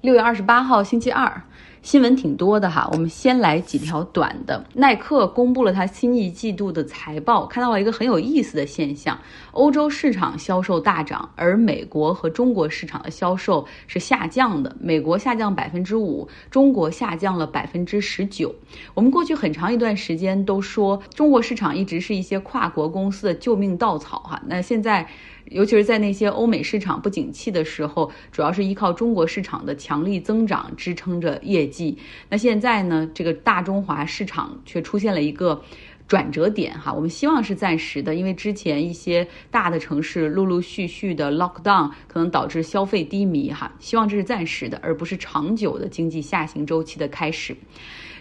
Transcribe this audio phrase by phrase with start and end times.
[0.00, 1.42] 六月二十八号，星期二，
[1.82, 2.88] 新闻挺多的哈。
[2.92, 4.64] 我们先来几条短的。
[4.74, 9.18] 耐克公布了它新一季度的财报，看到了一个很有意思的现象：
[9.50, 14.76] 欧洲市场销售大涨，而美国和中国市场的销售是下降的。
[14.78, 18.54] 美国下降百分之五，中国下降了百分之十九。
[18.94, 24.40] 我们过去很长一段时间都说，中国市场一直是一些跨国公司的救命稻草哈。
[24.46, 25.08] 那现在。
[25.50, 31.96] 尤其是在那些欧美市场不景气的时候，主要是依靠中国市场的强力增长支撑着业绩。
[32.28, 35.60] 那现在呢，这个大中华市场却出现了一个
[36.06, 47.54] 转折点哈，我们希望是暂时的，因为之前一些大的城市陆陆续续的 lock down 可能导致消费低迷哈，希望这是暂时的，而不是长久的经济下行周期的开始。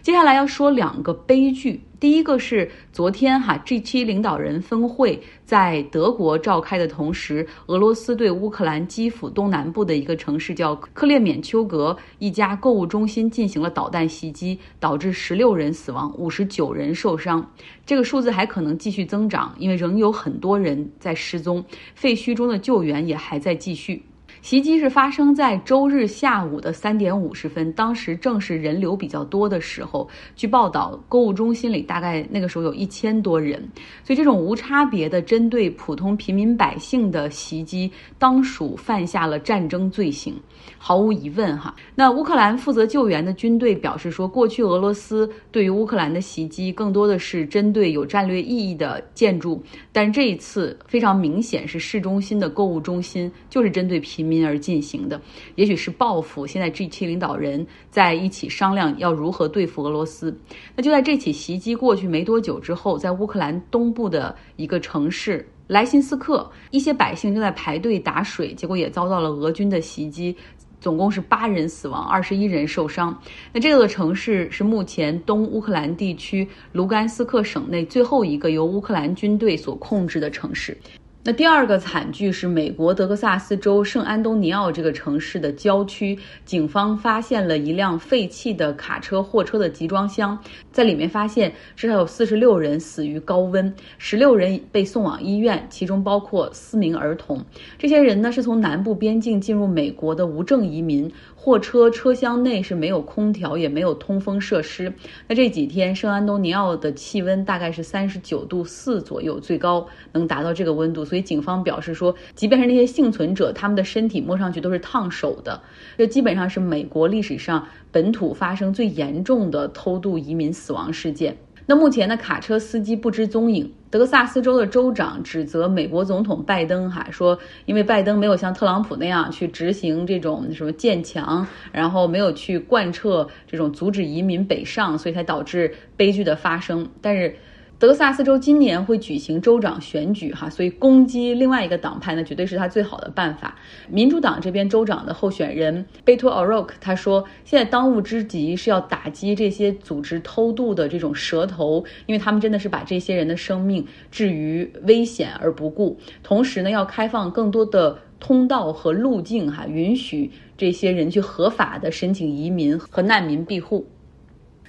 [0.08, 1.82] 接下来要说两个悲剧。
[2.00, 17.46] 第一个是昨天哈 G7 领导人峰会在德国召开的同时，俄罗斯对乌克兰基辅东南部的一个城市叫克列缅丘格一家购物中心进行了导弹袭击，导致十六人死亡，五十九人受伤。
[17.86, 21.62] 这个数字还可能继续增长，因为仍有很多人在失踪，
[21.96, 24.02] 废墟中的救援也还在继续。
[24.48, 30.08] 袭击是发生在周日下午的三点五十分，当时正是人流比较多的时候。
[30.38, 33.62] 据报道，购物中心里大概那个时候有一千多人，
[34.06, 40.34] 所以这种无差别的针对普通平民百姓的袭击，当属犯下了战争罪行。
[40.78, 54.37] 毫无疑问，哈，那乌克兰负责救援的军队表示说，过去俄罗斯对于乌克兰的袭击更多的是针对有战略意义的建筑，但这一次非常明显是市中心的购物中心，就是针对平民。
[54.38, 55.20] 因而进行的，
[55.56, 56.46] 也许是报复。
[56.46, 60.38] 现在 G7 领导人在一起商量要如何对付俄罗斯。
[60.76, 70.36] 那就在这起袭击过去没多久之后，在乌克兰东部的一个城市莱辛斯克，一些百姓正在排队打水，结果也遭到了俄军的袭击，
[70.80, 73.20] 总共是八人死亡，二十一人受伤。
[73.52, 80.78] 那这个城市是目前东乌克兰地区卢甘斯克省内最后一个由乌克兰军队所控制的城市。
[81.28, 90.40] 那第二个惨剧是美国德克萨斯州圣安东尼奥这个城市的郊区，警方发现了一辆废弃的卡车货车的集装箱，
[90.72, 97.44] 在里面发现至少有四十六人死于高温，十六人被送往医院，其中包括四名儿童。
[97.78, 101.12] 这些人呢是从南部边境进入美国的无证移民。
[101.36, 104.92] 货车车厢内是没有空调，也没有通风设施。
[105.30, 111.06] 那这几天圣安东尼奥的气温大概是三十九度四左右，最高能达到这个温度。
[111.06, 115.62] 所以警方表示说，即便是那些幸存者，他们的身体摸上去都是烫手的。
[115.98, 121.38] 这基本上是美国历史上本土发生最严重的偷渡移民死亡事件。
[121.70, 123.72] 那目前呢卡车司机不知踪影。
[123.90, 136.88] 德克萨斯州的州长指责美国总统拜登，哈说，因为拜登没有像特朗普那样去执行这种什么建墙，然后没有去贯彻这种阻止移民北上，所以才导致悲剧的发生。
[137.02, 137.36] 但是。
[137.80, 143.56] 德克萨斯州今年会举行州长选举，哈，所以攻击另外一个党派呢，绝对是他最好的办法。
[143.88, 156.00] 民主党这边州长的候选人贝托奥罗克他说，现在当务之急是要打击这些组织偷渡的这种蛇头，因为他们真的是把这些人的生命置于危险而不顾。
[156.24, 163.86] 同时呢，要开放更多的通道和路径，哈，允许这些人去合法的申请移民和难民庇护。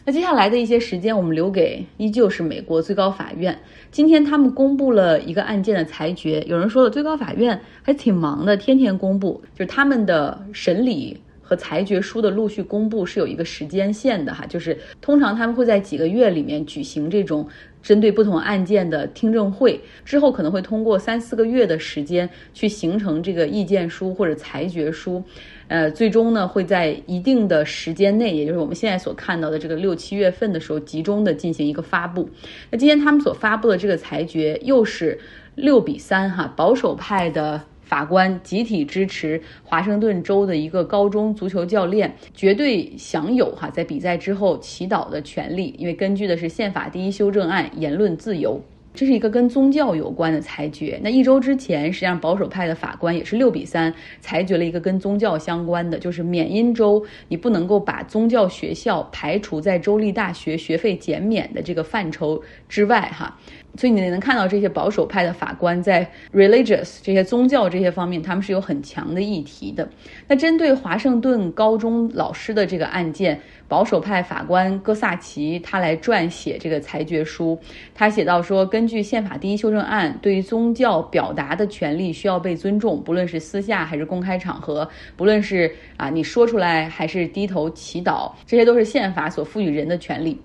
[0.09, 3.59] 那接下来的一些时间，我们留给依旧是美国最高法院。
[3.91, 6.43] 今天他们公布了一个案件的裁决。
[6.49, 14.47] 有人说了，最高法院还挺忙的，天天公布，就是他们的审理和裁决书的陆续公布是有一个时间线的哈。
[14.47, 17.47] 就是通常他们会在几个月里面举行这种
[17.83, 25.23] 针对不同案件的听证会，之后可能会通过三四个月的时间去形成这个意见书或者裁决书。
[25.69, 32.29] 呃，最终呢会在一定的时间内，也就是我们现在所看到的这个六七月份的时候，集中的进行一个发布。
[32.71, 35.19] 那今天他们所发布的这个裁决又是
[35.55, 48.63] 六比三哈，保守派的法官集体支持华盛顿州的一个高中足球教练，绝对享有哈在比赛之后祈祷的权利，因为根据的是宪法第一修正案，言论自由。
[48.95, 50.99] 这是一个跟宗教有关的裁决。
[51.05, 63.03] 那一周之前，实际上保守派的法官也是六比三裁决了一个跟宗教相关的，就是缅因州你不能够把宗教学校排除在州立大学学费减免的这个范畴之外。
[63.15, 63.39] 哈，
[63.77, 69.89] 所以你能看到这些保守派的法官在 religious 这些宗教这些方面，他们是有很强的议题的。
[70.27, 77.57] 那针对华盛顿高中老师的这个案件，保守派法官戈萨奇他来撰写这个裁决书，
[77.95, 90.37] 他写到说，根据宪法第一修正案，对于宗教表达的权利需要被尊重，不论是私下还是公开场合，不论是啊你说出来还是低头祈祷，这些都是宪法所赋予人的权利。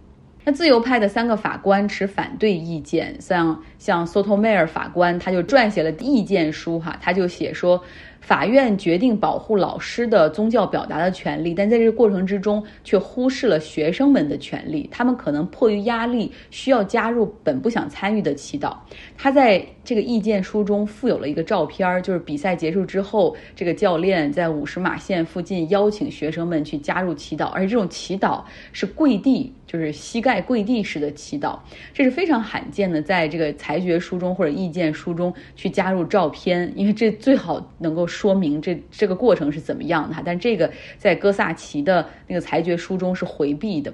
[0.44, 7.82] 那自由派的三个法官持反对意见，像像 Sotomayor 法官，他就撰写了意见书，哈，他就写说。
[8.24, 14.88] 法院决定保护老师的宗教表达的权利，但在这个过程之中却忽视了学生们的权利。
[14.90, 18.78] 他们可能迫于压力需要加入本不想参与的祈祷。
[19.18, 28.42] 他在这个意见书中附有了一个照片，就是比赛结束之后，这个教练在五十码线附近邀请学生们去加入祈祷，而且这种祈祷
[28.72, 31.58] 是跪地，就是膝盖跪地式的祈祷，
[31.96, 38.08] 这是非常罕见的，在这个裁决书中或者意见书中去加入照片，因为这最好能够。
[38.14, 43.92] 说明这这个过程是怎么样的，但这个在哥萨奇的那个裁决书中是回避的。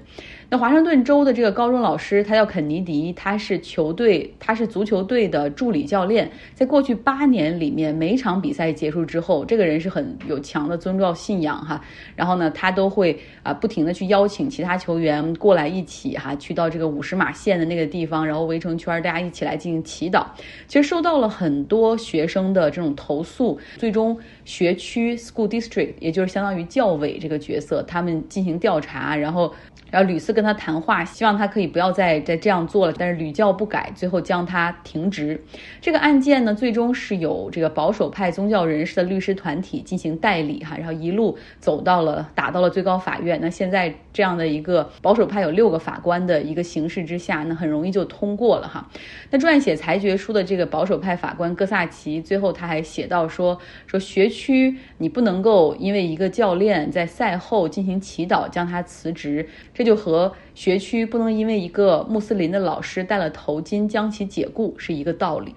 [0.50, 6.30] 那华盛顿州的这个高中老师，他叫肯尼迪，他是球队，他是足球队的助理教练。
[6.52, 11.80] 在过去八年里面，每场比赛结束之后，这个人是很有强的宗教信仰哈。
[12.14, 20.26] 然后呢，他都会啊不停的去邀请其他球员过来一起哈，去到这个五十码线的那个地方，然后围成圈，大家一起来进行祈祷。
[20.66, 24.18] 其实收到了很多学生的这种投诉，最终。
[24.44, 29.54] 学区 school district，也就是相当于教委这个角色，他们进行调查，然后。
[29.90, 35.42] 然后屡次跟他谈话，希望他可以不要再再这样做了，但是屡教不改，最后将他停职。
[35.80, 43.38] 这个案件呢，最终是有这个保守派宗教人士的律师团体进行代理哈，然后一路走到了打到了最高法院。
[43.42, 48.88] 那现在这样的一个保守派有六个法官的一个形式之下，那很容易就通过了哈。
[49.30, 59.48] 那撰写裁决书的这个保守派法官戈萨奇，最后他还写到说说学区你不能够因为一个教练在赛后进行祈祷将他辞职。
[59.80, 65.54] 这就和学区不能因为一个穆斯林的老师戴了头巾将其解雇是一个道理，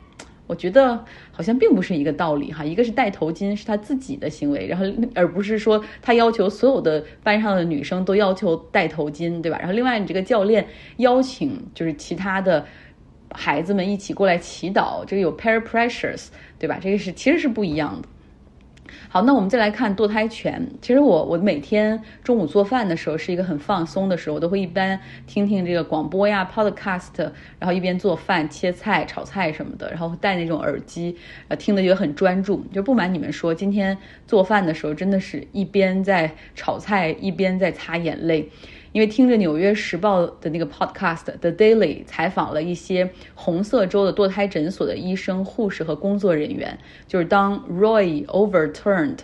[0.47, 2.63] 我觉得好像并不是一个道理哈。
[2.63, 9.57] 一个是戴头巾是他自己的行为，然后而不是说他要求所有的班上的女生都要求戴头巾，对吧？
[9.57, 10.65] 然后另外你这个教练
[10.99, 12.65] 邀请就是其他的
[13.29, 16.27] 孩子们一起过来祈祷，这个有 peer pressures，
[16.57, 16.79] 对吧？
[16.81, 18.07] 这个是其实是不一样的。
[19.09, 20.67] 好，那我们再来看堕胎权。
[20.81, 31.15] 其实我我每天中午做饭的时候是一个很放松的时候，我都会一般听听这个广播呀，podcast，然后一边做饭、切菜、炒菜什么的，然后戴那种耳机，
[31.47, 32.65] 呃，听的也很专注。
[32.73, 38.49] 就不瞒你们说，今天做饭的时候真的是一边在炒菜，一边在擦眼泪。
[38.93, 49.17] 因为听着《纽约时报》的那个 podcast The Daily，采访了一些红色州的堕胎诊所的医生、护士和工作人员，就是当 Roy overturned。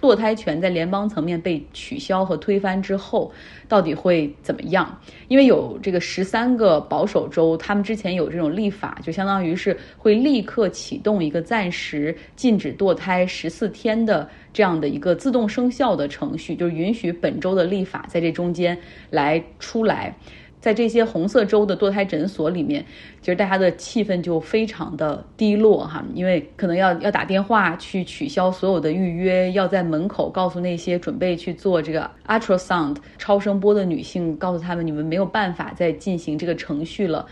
[0.00, 3.30] 堕胎权在联邦层面被取消和推翻之后，
[3.68, 4.98] 到底会怎么样？
[5.28, 18.76] 因为有这个十三个保守州，他们之前有这种立法，就相当于是会立刻启动一个暂时禁止堕胎十四天的这样的一个自动生效的程序，就是允许本州的立法在这中间
[19.10, 20.16] 来出来。
[20.60, 22.84] 在这些红色州的堕胎诊所里面，
[23.20, 37.26] 其实大家的气氛就非常的低落哈，因为可能要要打电话去取消所有的预约，要在门口告诉那些准备去做这个 ultrasound 超声波的女性，告诉他们你们没有办法再进行这个程序了。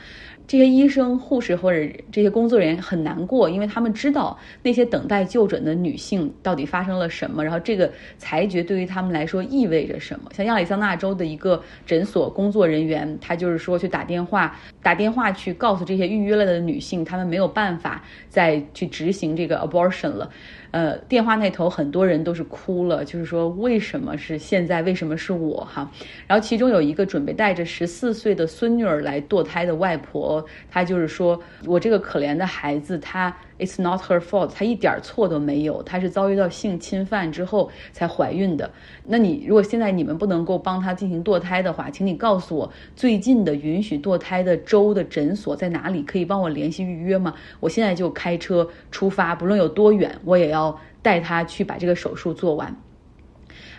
[0.49, 10.31] 这些医生、护士或者这些工作人员很难过，因为他们知道那些等待就诊的女性到底发生了什么，然后这个裁决对于他们来说意味着什么。
[10.33, 20.31] 像亚利桑那州的一个诊所工作人员，他就是说去打电话，打电话去告诉这些预约了的女性，他们没有办法再去执行这个 abortion 了。
[20.71, 25.91] 呃，电话那头很多人都是哭了，就是说为什么是现在，为什么是我哈？
[26.27, 33.35] 然后其中有一个准备带着十四岁的孙女儿来堕胎的外婆，她就是说我这个可怜的孩子，她。
[33.59, 38.71] It's not her fault，她一点错都没有，她是遭遇到性侵犯之后才怀孕的。
[39.05, 47.35] 那你如果现在你们不能够帮她进行堕胎的话，请你告诉我最近的允许堕胎的州的诊所在哪里，可以帮我联系预约吗？
[47.59, 52.81] 我现在就开车出发，不论有多远，我也要带她去把这个手术做完。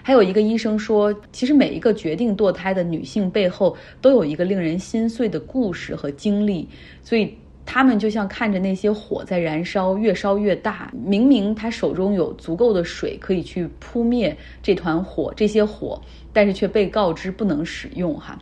[0.03, 6.67] 还有一个医生说，其实每一个决定堕胎的女性背后都有一个令人心碎的故事和经历，
[7.01, 7.37] 所以。
[7.71, 10.91] 他们就像看着那些火在燃烧，越烧越大。
[10.91, 16.01] 明明他手中有足够的水可以去扑灭这团火、这些火，
[16.33, 18.19] 但是却被告知不能使用。
[18.19, 18.39] 哈，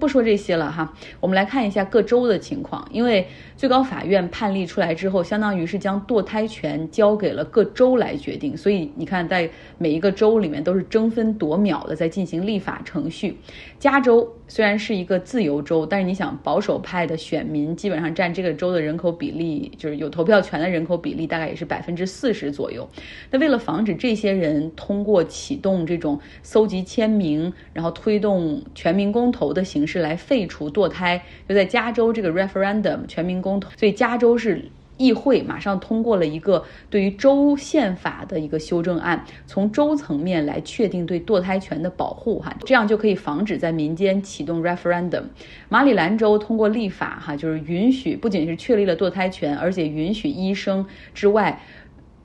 [0.00, 2.88] 不说这些了哈，我们来看一下各州的情况。
[2.90, 13.36] 因为最高法院判例出来之后，相当于是将堕胎权交给了各州来决定，所以你看，在每一个州里面都是争分夺秒的在进行立法程序。
[13.78, 22.88] 加州虽然是一个自由州，但是你想，保守派的选民基本上占这个州的人口比例，就是有投票权的人口比例，大概也是百分之四十左右。
[23.30, 34.64] 那为了防止这些人通过启动这种搜集签名，然后推动全民公投的形式来废除堕胎，就在加州这个 referendum 全民公投，所以加州是。
[34.96, 45.24] 议会马上通过了一个对于州宪法的一个修正案，从州层面来确定对堕胎权的保护，哈，这样就可以防止在民间启动 referendum。
[45.68, 51.60] 马里兰州通过立法，哈，就是允许不仅是确立了堕胎权，而且允许医生之外。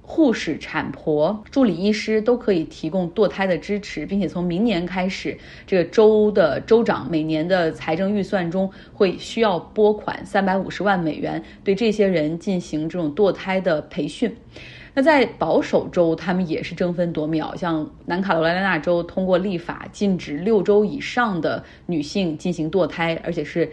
[0.01, 14.35] 护士、产婆、助理医师都可以提供堕胎的支持，并且从明年开始，这个州的州长每年的财政预算中会需要拨款三百五十万美元，对这些人进行这种堕胎的培训。
[14.93, 23.71] 那在保守州，他们也是争分夺秒，像南卡罗来纳州通过立法禁止六周以上的女性进行堕胎，而且是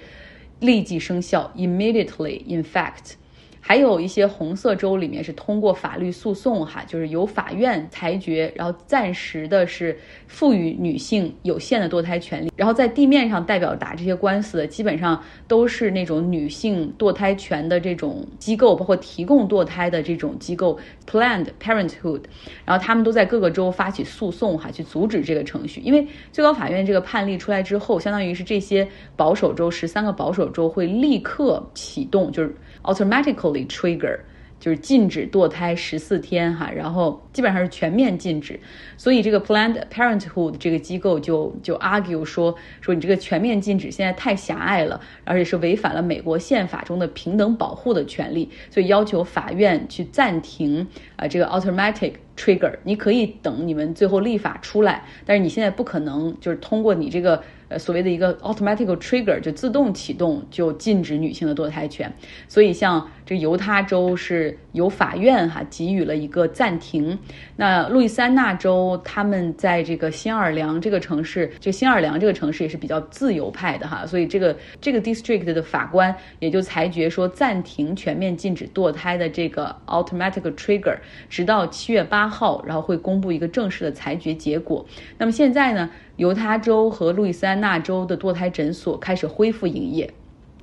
[0.61, 3.15] 立即生效，immediately in fact。
[3.61, 12.53] 还有一些红色州里面是通过法律诉讼，哈，就是由法院裁决，然后暂时的是赋予女性有限的堕胎权利。
[12.57, 22.23] 然后在地面上代表打这些官司的，基本上都是那种女性堕胎权的这种机构，包括提供堕胎的这种机构，Planned Parenthood。
[22.65, 25.81] 然后他们都在各个州发起诉讼，哈，去阻止这个程序。
[25.83, 32.55] 因为最高法院这个判例出来之后，相当于是这些保守州十三个保守州会立刻启动，就是。
[32.93, 34.19] Automatically trigger
[34.61, 38.59] 就是禁止堕胎十四天哈，然后基本上是全面禁止，
[38.97, 57.41] 所以这个 Planned Parenthood 这个机构就就 argue 说说你这个全面禁止现在太狭隘了，而且是违反了美国宪法中的平等保护的权利，所以要求法院去暂停啊这个 automatic trigger，你可以等你们最后立法出来，但是你现在不可能就是通过你这个。
[57.69, 62.11] 呃，所谓的一个 automatic trigger 就自动启动，就禁止女性的堕胎权。
[62.49, 67.19] 所以像这犹他州是由法院哈给予了一个暂停。
[67.57, 80.97] 那路易斯安那州他们在这个新奥尔良这个城市，这新奥尔良这个城市也是比较自由派的哈，所以这个这个 district 的法官也就裁决说暂停全面禁止堕胎的这个 automatic trigger，
[81.29, 84.85] 直到七月八号，然后会公布一个正式的裁决结果。
[85.19, 85.91] 那么现在呢？
[86.19, 90.13] 犹他州和路易斯安那州的堕胎诊所开始恢复营业，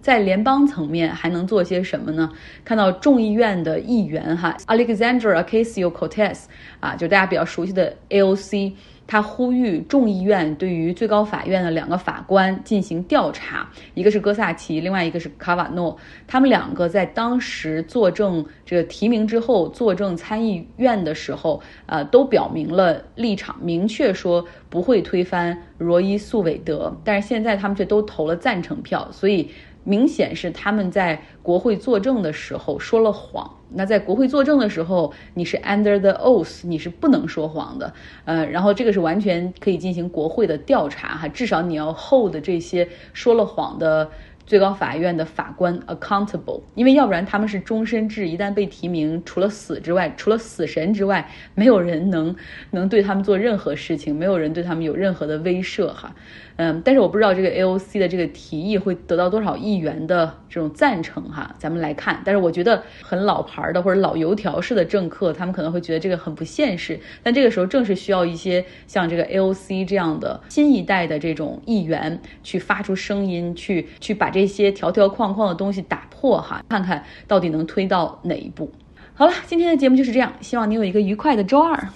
[0.05, 2.31] 在联邦层面还能做些什么呢？
[2.63, 6.43] 看到众议院的议员哈，Alexandra Ocasio-Cortez
[6.79, 8.73] 啊，就大家比较熟悉的 AOC。
[9.07, 15.95] 他呼吁众议院对于最高法院的两个法官进行调查，一个是戈萨奇，另外一个是卡瓦诺。
[16.27, 26.95] 他们两个在当时作证这个提名之后作证参议院的时候，呃，都表明了立场，明确说不会推翻罗伊诉韦德。
[27.03, 29.47] 但是现在他们却都投了赞成票，所以
[29.85, 33.49] 明显是他们在国会作证的时候说了谎。
[33.69, 37.93] 那在国会作证的时候，你是 under the oath，你是不能说谎的，
[38.25, 44.09] 呃，然后这个是完全可以进行国会的调查哈，至少你要 hold 这些说了谎的。
[44.45, 52.35] 最高法院的法官 accountable，因为要不然他们是终身制，一旦被提名，除了死之外，除了死神之外，没有人能
[52.69, 56.13] 能对他们做任何事情，没有人对他们有任何的威慑哈。
[56.57, 62.21] 嗯，但是我不知道这个 AOC 的这个提议会得到多少议员的这种赞成哈，咱们来看。
[62.23, 66.99] 但是我觉得很老牌的或者老油条式的政客，他们可能会觉得这个很不现实。
[67.23, 74.29] 但这个时候正是需要一些像这个 AOC 这样的新一代的这种议员去发出声音，去去把。
[74.35, 78.69] 这些条条框框的东西打破哈，看看到底能推到哪一步。
[79.13, 81.87] 好了，今天的节目就是这样，希望你有一个愉快的周二。